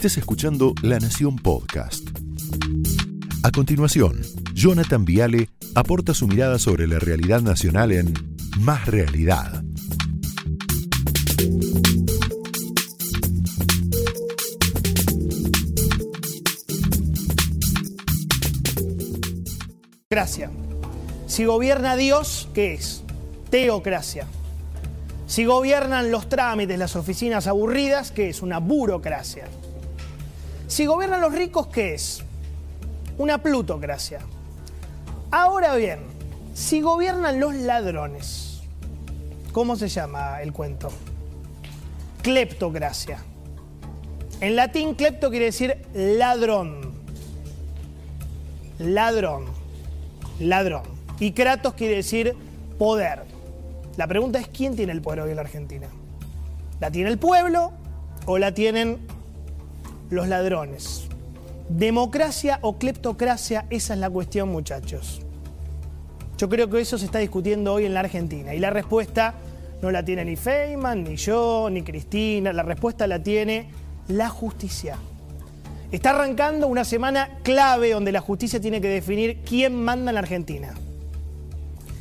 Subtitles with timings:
[0.00, 2.08] estés escuchando La Nación Podcast.
[3.42, 4.22] A continuación,
[4.54, 8.14] Jonathan Viale aporta su mirada sobre la realidad nacional en
[8.60, 9.62] Más Realidad.
[20.08, 20.50] Gracia.
[21.26, 23.02] Si gobierna Dios, ¿qué es?
[23.50, 24.26] Teocracia.
[25.26, 28.40] Si gobiernan los trámites, las oficinas aburridas, ¿qué es?
[28.40, 29.44] Una burocracia.
[30.70, 32.22] Si gobiernan los ricos, ¿qué es?
[33.18, 34.20] Una plutocracia.
[35.32, 35.98] Ahora bien,
[36.54, 38.60] si gobiernan los ladrones,
[39.50, 40.88] ¿cómo se llama el cuento?
[42.22, 43.18] Cleptocracia.
[44.40, 46.92] En latín, clepto quiere decir ladrón.
[48.78, 49.46] Ladrón.
[50.38, 50.84] Ladrón.
[51.18, 52.36] Y kratos quiere decir
[52.78, 53.24] poder.
[53.96, 55.88] La pregunta es quién tiene el poder hoy en la Argentina.
[56.78, 57.72] ¿La tiene el pueblo
[58.24, 59.00] o la tienen
[60.10, 61.08] los ladrones?
[61.68, 63.66] ¿Democracia o cleptocracia?
[63.70, 65.22] Esa es la cuestión, muchachos.
[66.36, 68.54] Yo creo que eso se está discutiendo hoy en la Argentina.
[68.54, 69.34] Y la respuesta
[69.82, 72.52] no la tiene ni Feynman, ni yo, ni Cristina.
[72.52, 73.70] La respuesta la tiene
[74.08, 74.96] la justicia.
[75.92, 80.20] Está arrancando una semana clave donde la justicia tiene que definir quién manda en la
[80.20, 80.74] Argentina.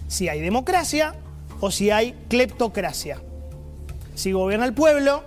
[0.07, 1.15] Si hay democracia
[1.59, 3.21] o si hay cleptocracia.
[4.15, 5.23] Si gobierna el pueblo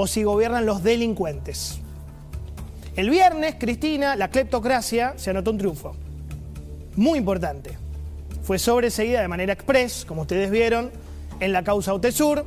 [0.00, 1.78] o si gobiernan los delincuentes.
[2.96, 5.94] El viernes, Cristina, la cleptocracia se anotó un triunfo.
[6.96, 7.76] Muy importante.
[8.42, 10.90] Fue sobreseguida de manera express, como ustedes vieron,
[11.38, 12.46] en la causa Otesur.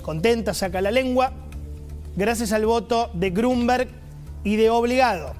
[0.00, 1.32] Contenta, saca la lengua.
[2.16, 3.88] Gracias al voto de Grunberg
[4.42, 5.34] y de Obligado.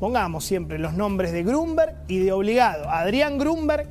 [0.00, 2.90] Pongamos siempre los nombres de Grunberg y de Obligado.
[2.90, 3.88] Adrián Grunberg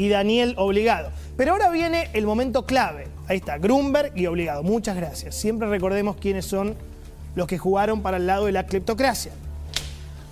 [0.00, 1.10] y Daniel Obligado.
[1.36, 3.08] Pero ahora viene el momento clave.
[3.28, 4.62] Ahí está, Grunberg y Obligado.
[4.62, 5.34] Muchas gracias.
[5.34, 6.74] Siempre recordemos quiénes son
[7.34, 9.30] los que jugaron para el lado de la cleptocracia.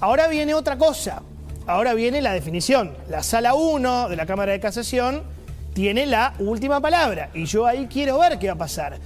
[0.01, 1.21] Ahora viene otra cosa.
[1.67, 2.95] Ahora viene la definición.
[3.11, 5.23] La sala 1 de la Cámara de Casación
[5.75, 7.29] tiene la última palabra.
[7.35, 8.99] Y yo ahí quiero ver qué va a pasar.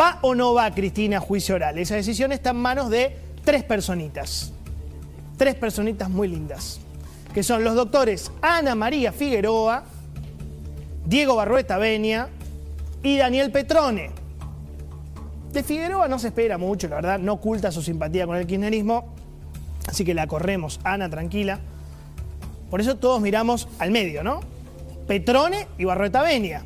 [0.00, 1.78] ¿Va o no va Cristina a juicio oral?
[1.78, 4.52] Esa decisión está en manos de tres personitas.
[5.36, 6.78] Tres personitas muy lindas.
[7.34, 9.84] Que son los doctores Ana María Figueroa,
[11.06, 12.28] Diego Barrueta Benia
[13.02, 14.10] y Daniel Petrone.
[15.52, 19.14] De Figueroa no se espera mucho, la verdad, no oculta su simpatía con el kirchnerismo,
[19.86, 21.60] así que la corremos, Ana, tranquila.
[22.68, 24.40] Por eso todos miramos al medio, ¿no?
[25.06, 26.64] Petrone y Barrueta Benia.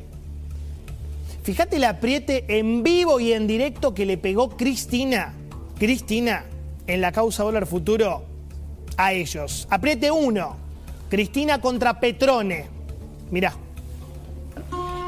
[1.43, 5.33] Fíjate el apriete en vivo y en directo que le pegó Cristina,
[5.77, 6.45] Cristina,
[6.87, 8.23] en la causa dólar futuro
[8.97, 9.67] a ellos.
[9.69, 10.57] Apriete uno,
[11.09, 12.65] Cristina contra Petrone.
[13.29, 13.53] Mirá.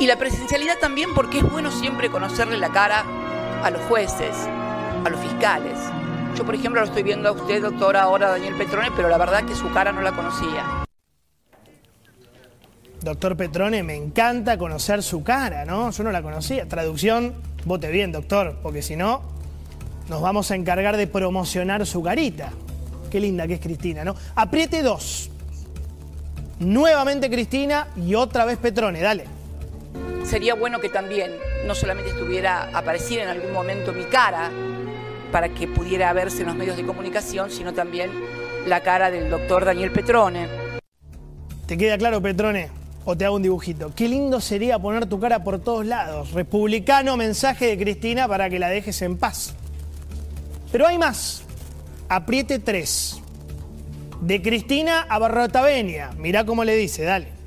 [0.03, 3.05] Y la presencialidad también porque es bueno siempre conocerle la cara
[3.63, 5.79] a los jueces, a los fiscales.
[6.35, 9.45] Yo, por ejemplo, lo estoy viendo a usted, doctora, ahora Daniel Petrone, pero la verdad
[9.45, 10.83] que su cara no la conocía.
[12.99, 15.89] Doctor Petrone, me encanta conocer su cara, ¿no?
[15.91, 16.67] Yo no la conocía.
[16.67, 19.21] Traducción, vote bien, doctor, porque si no,
[20.09, 22.51] nos vamos a encargar de promocionar su carita.
[23.09, 24.17] Qué linda que es Cristina, ¿no?
[24.35, 25.29] Apriete dos.
[26.59, 29.42] Nuevamente Cristina y otra vez Petrone, dale
[30.23, 31.31] sería bueno que también
[31.65, 34.51] no solamente estuviera apareciera en algún momento mi cara
[35.31, 38.11] para que pudiera verse en los medios de comunicación, sino también
[38.67, 40.47] la cara del doctor Daniel Petrone.
[41.65, 42.69] ¿Te queda claro, Petrone?
[43.05, 43.91] O te hago un dibujito.
[43.95, 46.31] Qué lindo sería poner tu cara por todos lados.
[46.31, 49.55] Republicano mensaje de Cristina para que la dejes en paz.
[50.71, 51.43] Pero hay más.
[52.07, 53.19] Apriete tres.
[54.21, 56.11] De Cristina a Barrotavenia.
[56.17, 57.42] Mirá cómo le dice, dale.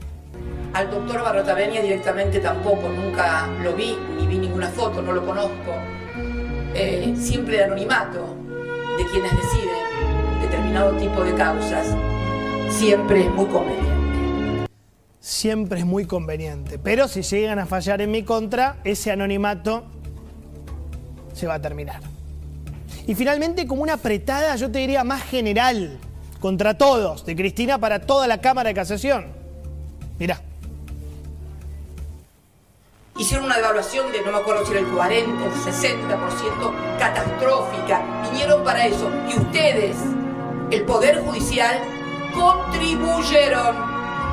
[0.76, 5.72] Al doctor Barrotavenia directamente tampoco, nunca lo vi, ni vi ninguna foto, no lo conozco.
[6.74, 8.36] Eh, siempre de anonimato
[8.98, 11.96] de quienes deciden determinado tipo de causas,
[12.68, 14.68] siempre es muy conveniente.
[15.18, 19.84] Siempre es muy conveniente, pero si llegan a fallar en mi contra, ese anonimato
[21.32, 22.02] se va a terminar.
[23.06, 25.96] Y finalmente, como una apretada, yo te diría más general,
[26.38, 29.28] contra todos, de Cristina para toda la Cámara de Casación.
[30.18, 30.42] Mirá
[33.18, 38.02] hicieron una devaluación de, no me acuerdo si era el 40, el 60%, catastrófica.
[38.30, 39.10] Vinieron para eso.
[39.28, 39.96] Y ustedes,
[40.70, 41.80] el Poder Judicial,
[42.34, 43.76] contribuyeron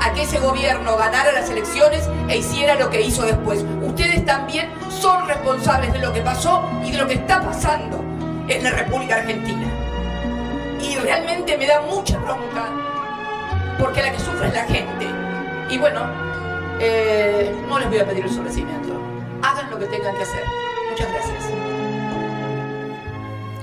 [0.01, 3.63] a que ese gobierno ganara las elecciones e hiciera lo que hizo después.
[3.81, 8.03] Ustedes también son responsables de lo que pasó y de lo que está pasando
[8.47, 9.65] en la República Argentina.
[10.81, 12.69] Y realmente me da mucha bronca,
[13.79, 15.07] porque la que sufre es la gente.
[15.69, 16.01] Y bueno,
[16.79, 18.93] eh, no les voy a pedir el sobrecimiento.
[19.41, 20.43] Hagan lo que tengan que hacer.
[20.89, 21.43] Muchas gracias.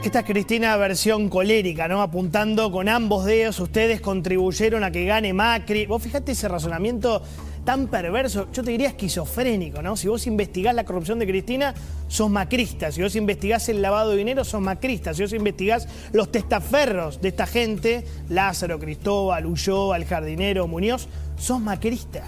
[0.02, 2.00] Esta es Cristina versión colérica, ¿no?
[2.00, 5.84] Apuntando con ambos dedos, ustedes contribuyeron a que gane Macri.
[5.84, 7.22] Vos fijate ese razonamiento
[7.64, 9.96] tan perverso, yo te diría esquizofrénico, ¿no?
[9.96, 11.74] Si vos investigás la corrupción de Cristina,
[12.08, 12.90] sos macrista.
[12.90, 15.12] Si vos investigás el lavado de dinero, sos macrista.
[15.12, 21.60] Si vos investigás los testaferros de esta gente, Lázaro, Cristóbal, Ulloa, el jardinero, Muñoz, sos
[21.60, 22.24] macrista.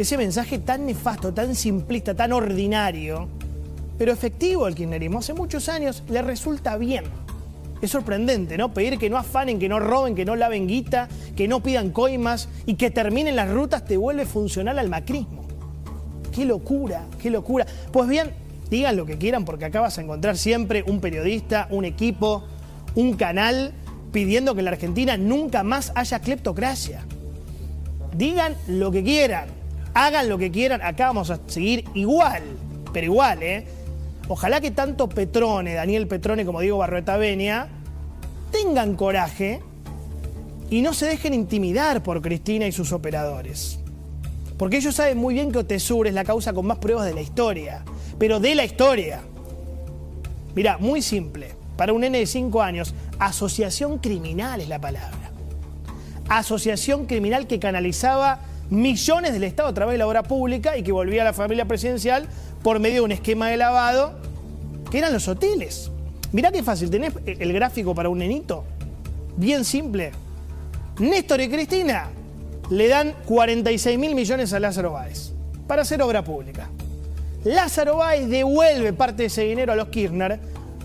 [0.00, 3.28] Ese mensaje tan nefasto, tan simplista, tan ordinario,
[3.98, 7.04] pero efectivo el kirchnerismo, hace muchos años le resulta bien.
[7.82, 8.72] Es sorprendente, ¿no?
[8.72, 11.06] Pedir que no afanen, que no roben, que no laven guita,
[11.36, 15.44] que no pidan coimas y que terminen las rutas te vuelve funcional al macrismo.
[16.34, 17.66] Qué locura, qué locura.
[17.92, 18.30] Pues bien,
[18.70, 22.44] digan lo que quieran porque acá vas a encontrar siempre un periodista, un equipo,
[22.94, 23.74] un canal
[24.12, 27.02] pidiendo que en la Argentina nunca más haya cleptocracia.
[28.16, 29.59] Digan lo que quieran,
[29.94, 32.42] hagan lo que quieran, acá vamos a seguir igual,
[32.92, 33.66] pero igual, ¿eh?
[34.28, 37.68] Ojalá que tanto Petrone, Daniel Petrone como Diego Barroeta Benia,
[38.52, 39.60] tengan coraje
[40.70, 43.80] y no se dejen intimidar por Cristina y sus operadores.
[44.56, 47.22] Porque ellos saben muy bien que Otesur es la causa con más pruebas de la
[47.22, 47.82] historia,
[48.18, 49.20] pero de la historia.
[50.54, 51.54] Mira, muy simple.
[51.76, 55.30] Para un nene de 5 años, asociación criminal es la palabra.
[56.28, 58.40] Asociación criminal que canalizaba
[58.70, 61.66] millones del Estado a través de la obra pública y que volvía a la familia
[61.66, 62.26] presidencial
[62.62, 64.14] por medio de un esquema de lavado,
[64.90, 65.90] que eran los hoteles.
[66.32, 68.64] Mirá qué fácil, tenés el gráfico para un nenito,
[69.36, 70.12] bien simple.
[70.98, 72.08] Néstor y Cristina
[72.70, 75.32] le dan 46 mil millones a Lázaro Báez
[75.66, 76.68] para hacer obra pública.
[77.44, 80.38] Lázaro Báez devuelve parte de ese dinero a los Kirchner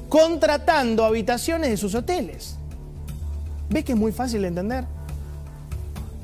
[0.10, 2.58] contratando habitaciones de sus hoteles.
[3.70, 4.86] ¿Ves que es muy fácil de entender?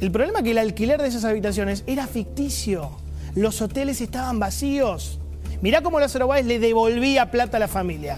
[0.02, 2.90] El problema es que el alquiler de esas habitaciones era ficticio.
[3.36, 5.20] Los hoteles estaban vacíos.
[5.62, 8.18] Mirá cómo Lázaro Báez le devolvía plata a la familia.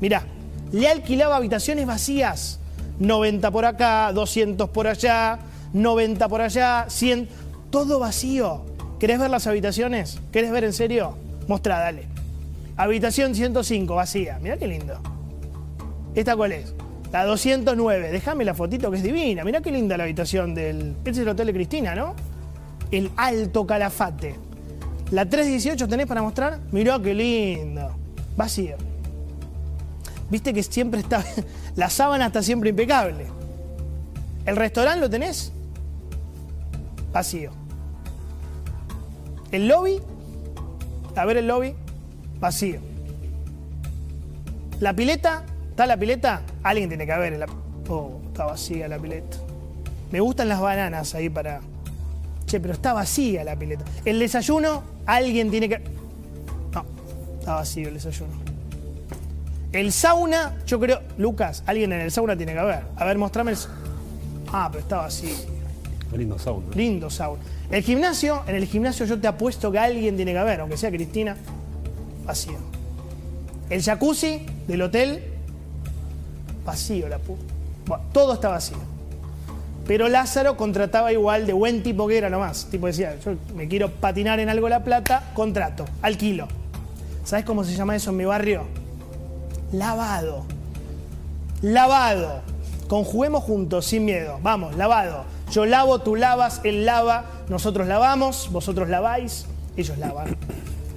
[0.00, 0.22] Mirá,
[0.70, 2.60] le alquilaba habitaciones vacías.
[3.00, 5.40] 90 por acá, 200 por allá,
[5.72, 7.28] 90 por allá, 100,
[7.70, 8.64] todo vacío.
[9.00, 10.20] ¿Querés ver las habitaciones?
[10.30, 11.18] ¿Querés ver en serio?
[11.48, 12.06] Mostra, dale.
[12.76, 14.38] Habitación 105, vacía.
[14.40, 15.00] Mirá qué lindo.
[16.14, 16.72] ¿Esta cuál es?
[17.14, 18.10] La 209.
[18.10, 19.44] Déjame la fotito que es divina.
[19.44, 20.96] Mirá qué linda la habitación del...
[20.98, 22.16] Este es el Hotel de Cristina, ¿no?
[22.90, 24.34] El Alto Calafate.
[25.12, 26.58] La 318 tenés para mostrar.
[26.72, 27.94] Mirá qué lindo.
[28.36, 28.74] Vacío.
[30.28, 31.24] Viste que siempre está.
[31.76, 33.26] La sábana está siempre impecable.
[34.44, 35.52] ¿El restaurante lo tenés?
[37.12, 37.52] Vacío.
[39.52, 40.00] ¿El lobby?
[41.14, 41.76] A ver el lobby.
[42.40, 42.80] Vacío.
[44.80, 45.44] ¿La pileta?
[45.74, 46.42] ¿Está la pileta?
[46.62, 47.32] Alguien tiene que haber.
[47.32, 47.46] En la...
[47.88, 49.38] Oh, está vacía la pileta.
[50.12, 51.62] Me gustan las bananas ahí para.
[52.46, 53.84] Che, pero está vacía la pileta.
[54.04, 54.84] ¿El desayuno?
[55.04, 55.80] Alguien tiene que...
[56.72, 56.86] No,
[57.40, 58.34] está vacío el desayuno.
[59.72, 61.00] El sauna, yo creo...
[61.18, 62.84] Lucas, alguien en el sauna tiene que haber.
[62.94, 63.58] A ver, mostrame el...
[64.52, 65.34] Ah, pero está vacío.
[66.16, 66.66] Lindo sauna.
[66.76, 67.42] Lindo sauna.
[67.72, 70.92] El gimnasio, en el gimnasio yo te apuesto que alguien tiene que haber, aunque sea
[70.92, 71.36] Cristina,
[72.24, 72.58] vacío.
[73.70, 75.33] El jacuzzi del hotel,
[76.64, 77.42] vacío la puta.
[77.86, 78.78] Bueno, todo está vacío.
[79.86, 82.66] Pero Lázaro contrataba igual de buen tipo que era nomás.
[82.70, 86.48] Tipo decía, yo me quiero patinar en algo la plata, contrato, alquilo.
[87.24, 88.64] ¿Sabes cómo se llama eso en mi barrio?
[89.72, 90.44] Lavado.
[91.60, 92.42] Lavado.
[92.88, 94.38] Conjuguemos juntos, sin miedo.
[94.42, 95.24] Vamos, lavado.
[95.50, 99.46] Yo lavo, tú lavas, él lava, nosotros lavamos, vosotros laváis,
[99.76, 100.36] ellos lavan.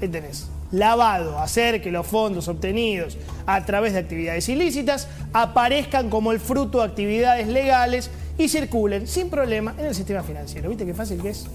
[0.01, 0.47] Ahí tenés.
[0.71, 6.79] Lavado, hacer que los fondos obtenidos a través de actividades ilícitas aparezcan como el fruto
[6.79, 10.69] de actividades legales y circulen sin problema en el sistema financiero.
[10.69, 11.47] ¿Viste qué fácil que es?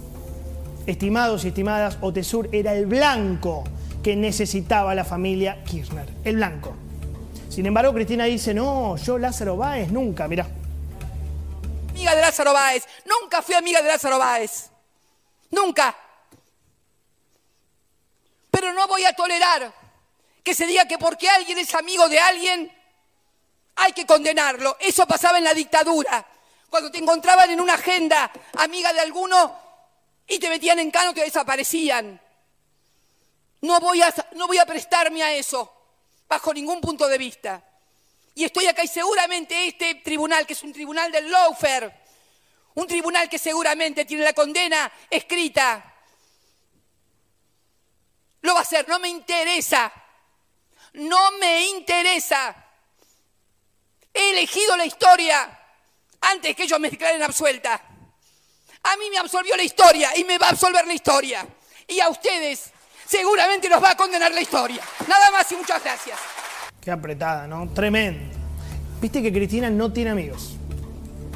[0.87, 3.65] Estimados y estimadas, Otesur era el blanco
[4.03, 6.09] que necesitaba la familia Kirchner.
[6.25, 6.75] El blanco.
[7.49, 10.47] Sin embargo, Cristina dice, no, yo Lázaro Báez nunca, mirá.
[11.91, 14.71] Amiga de Lázaro Báez, nunca fui amiga de Lázaro Báez.
[15.51, 15.95] Nunca.
[18.53, 19.73] Pero no voy a tolerar
[20.45, 22.73] que se diga que porque alguien es amigo de alguien,
[23.77, 24.77] hay que condenarlo.
[24.79, 26.25] Eso pasaba en la dictadura
[26.69, 29.59] cuando te encontraban en una agenda amiga de alguno
[30.27, 32.21] y te metían en cano, te desaparecían.
[33.63, 35.71] No voy a, no voy a prestarme a eso,
[36.29, 37.63] bajo ningún punto de vista.
[38.35, 41.93] Y estoy acá y seguramente este tribunal, que es un tribunal del lawfare,
[42.75, 45.92] un tribunal que seguramente tiene la condena escrita,
[48.89, 49.93] No me interesa.
[50.95, 52.55] No me interesa.
[54.13, 55.59] He elegido la historia
[56.21, 57.81] antes que ellos me declaren absuelta.
[58.85, 61.47] A mí me absolvió la historia y me va a absolver la historia.
[61.87, 62.73] Y a ustedes
[63.07, 64.83] seguramente los va a condenar la historia.
[65.07, 66.19] Nada más y muchas gracias.
[66.81, 67.69] Qué apretada, ¿no?
[67.73, 68.35] Tremendo.
[69.01, 70.57] Viste que Cristina no tiene amigos.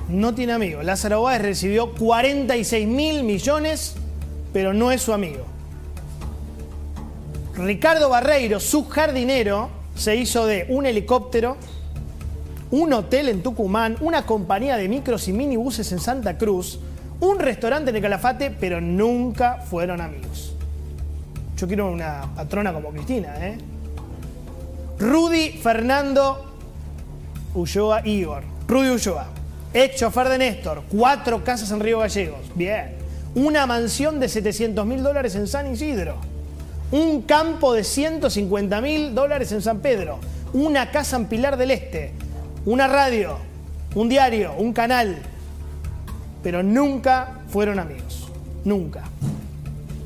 [0.09, 0.85] No tiene amigos.
[0.85, 3.95] Lázaro Báez recibió 46 mil millones,
[4.53, 5.47] pero no es su amigo.
[7.57, 11.57] Ricardo Barreiro, su jardinero, se hizo de un helicóptero,
[12.71, 16.79] un hotel en Tucumán, una compañía de micros y minibuses en Santa Cruz,
[17.21, 20.55] un restaurante en el Calafate, pero nunca fueron amigos.
[21.57, 23.57] Yo quiero una patrona como Cristina, ¿eh?
[24.99, 26.45] Rudy Fernando
[27.55, 28.43] Ulloa Igor.
[28.69, 29.29] Rudy Ulloa.
[29.73, 30.83] Ex chofer de Néstor.
[30.91, 32.41] Cuatro casas en Río Gallegos.
[32.55, 32.97] Bien.
[33.35, 36.36] Una mansión de 700 mil dólares en San Isidro.
[36.93, 40.19] Un campo de 150 mil dólares en San Pedro.
[40.53, 42.13] Una casa en Pilar del Este.
[42.65, 43.39] Una radio.
[43.95, 44.53] Un diario.
[44.57, 45.17] Un canal.
[46.43, 48.29] Pero nunca fueron amigos.
[48.65, 49.03] Nunca.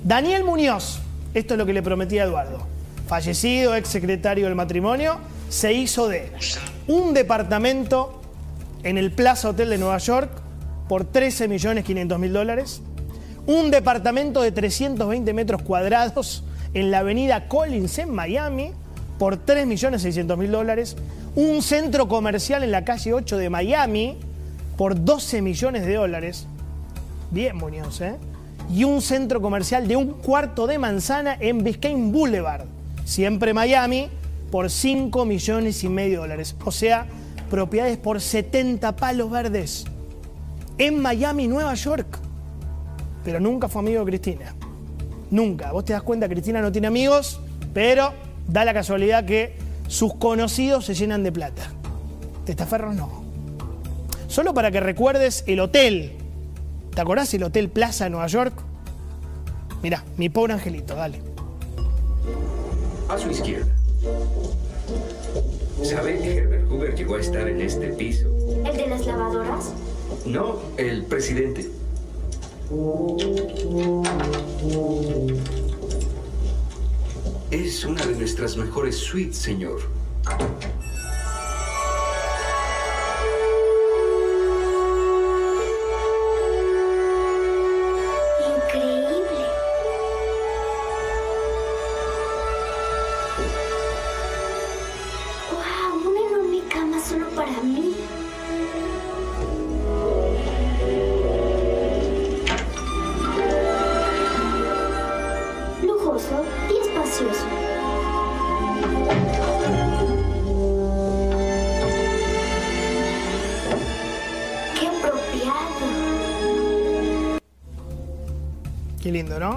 [0.04, 1.00] Daniel Muñoz.
[1.34, 2.66] Esto es lo que le prometía a Eduardo.
[3.06, 5.18] Fallecido, ex secretario del matrimonio,
[5.48, 6.32] se hizo de
[6.86, 8.22] un departamento
[8.82, 10.30] en el Plaza Hotel de Nueva York
[10.88, 12.82] por 13 millones 500 mil dólares,
[13.46, 16.44] un departamento de 320 metros cuadrados
[16.74, 18.72] en la avenida Collins en Miami
[19.18, 20.96] por 3 millones 600 mil dólares,
[21.34, 24.16] un centro comercial en la calle 8 de Miami
[24.76, 26.46] por 12 millones de dólares.
[27.30, 28.16] Bien, Muñoz, ¿eh?
[28.72, 32.64] Y un centro comercial de un cuarto de manzana en Biscayne Boulevard,
[33.04, 34.08] siempre Miami,
[34.50, 36.56] por 5 millones y medio de dólares.
[36.64, 37.06] O sea,
[37.50, 39.84] propiedades por 70 palos verdes
[40.78, 42.18] en Miami, Nueva York.
[43.24, 44.54] Pero nunca fue amigo de Cristina.
[45.30, 45.72] Nunca.
[45.72, 47.40] Vos te das cuenta, Cristina no tiene amigos,
[47.72, 48.12] pero
[48.48, 49.56] da la casualidad que
[49.88, 51.70] sus conocidos se llenan de plata.
[52.44, 53.24] Testaferros no.
[54.28, 56.12] Solo para que recuerdes el hotel.
[56.94, 58.52] ¿Te acordás el Hotel Plaza de Nueva York?
[59.82, 61.20] Mirá, mi pobre angelito, dale.
[63.08, 63.72] A su izquierda.
[65.82, 68.28] ¿Sabe que Herbert Hoover llegó a estar en este piso?
[68.64, 69.72] ¿El de las lavadoras?
[70.26, 71.79] No, el presidente.
[77.50, 79.80] Es una de nuestras mejores suites, señor.
[88.46, 89.46] Increíble.
[95.50, 96.08] ¡Wow!
[96.08, 97.96] Una enorme cama solo para mí.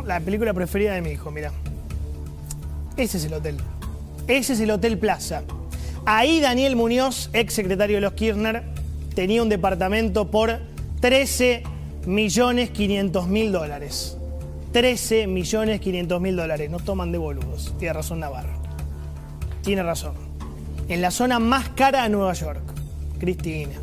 [0.06, 1.52] La película preferida de mi hijo, mira.
[2.98, 3.58] Ese es el hotel.
[4.28, 5.44] Ese es el Hotel Plaza.
[6.06, 8.64] Ahí Daniel Muñoz, ex secretario de los Kirchner,
[9.16, 10.60] tenía un departamento por
[11.02, 11.64] 13
[12.06, 14.18] millones 500 mil dólares.
[14.72, 16.70] 13 millones 500 mil dólares.
[16.70, 17.74] No toman de boludos.
[17.80, 18.54] Tiene razón Navarro.
[19.62, 20.14] Tiene razón.
[20.88, 22.62] En la zona más cara de Nueva York.
[23.20, 23.74] Cristina.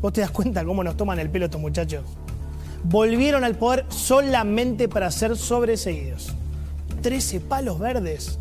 [0.00, 2.02] ¿Vos te das cuenta cómo nos toman el pelo estos muchachos?
[2.84, 6.32] Volvieron al poder solamente para ser sobreseídos.
[7.02, 8.38] 13 palos verdes.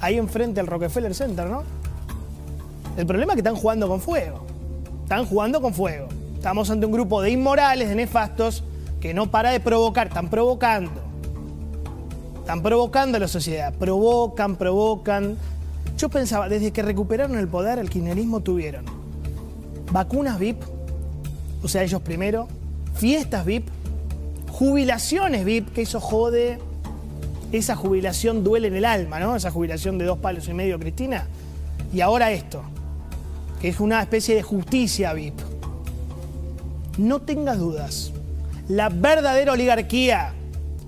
[0.00, 1.62] Ahí enfrente al Rockefeller Center, ¿no?
[2.96, 4.44] El problema es que están jugando con fuego.
[5.04, 6.08] Están jugando con fuego.
[6.34, 8.62] Estamos ante un grupo de inmorales, de nefastos,
[9.00, 11.00] que no para de provocar, están provocando.
[12.40, 13.74] Están provocando a la sociedad.
[13.74, 15.36] Provocan, provocan.
[15.96, 18.98] Yo pensaba, desde que recuperaron el poder, el kirchnerismo tuvieron
[19.92, 20.62] vacunas VIP,
[21.62, 22.48] o sea, ellos primero,
[22.98, 23.68] fiestas VIP,
[24.50, 26.58] jubilaciones VIP, que eso jode.
[27.50, 29.34] Esa jubilación duele en el alma, ¿no?
[29.34, 31.26] Esa jubilación de dos palos y medio, Cristina.
[31.94, 32.62] Y ahora esto,
[33.62, 35.38] que es una especie de justicia VIP.
[36.98, 38.12] No tengas dudas,
[38.68, 40.34] la verdadera oligarquía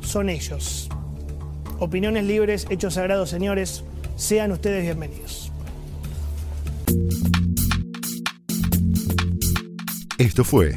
[0.02, 0.88] son ellos.
[1.78, 3.84] Opiniones libres, hechos sagrados, señores,
[4.16, 5.50] sean ustedes bienvenidos.
[10.18, 10.76] Esto fue